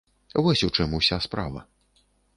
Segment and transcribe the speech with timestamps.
[0.45, 1.61] Вось у чым уся справа.